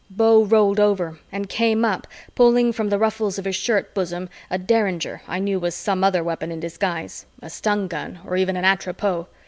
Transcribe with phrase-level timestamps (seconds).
[0.09, 4.57] Beau rolled over and came up pulling from the ruffles of his shirt bosom a
[4.57, 8.65] derringer I knew was some other weapon in disguise a stun gun or even an
[8.65, 9.27] Atropos.